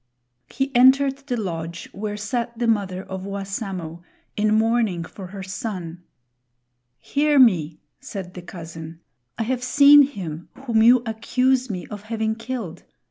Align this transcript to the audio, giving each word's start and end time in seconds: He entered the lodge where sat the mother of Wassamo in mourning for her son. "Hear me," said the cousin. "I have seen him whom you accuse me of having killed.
He 0.49 0.75
entered 0.75 1.17
the 1.27 1.37
lodge 1.39 1.87
where 1.91 2.17
sat 2.17 2.57
the 2.57 2.65
mother 2.65 3.03
of 3.03 3.21
Wassamo 3.23 4.01
in 4.35 4.51
mourning 4.51 5.03
for 5.03 5.27
her 5.27 5.43
son. 5.43 6.01
"Hear 6.99 7.37
me," 7.37 7.81
said 7.99 8.33
the 8.33 8.41
cousin. 8.41 9.01
"I 9.37 9.43
have 9.43 9.61
seen 9.63 10.01
him 10.01 10.49
whom 10.65 10.81
you 10.81 11.03
accuse 11.05 11.69
me 11.69 11.85
of 11.85 12.05
having 12.05 12.33
killed. 12.33 12.81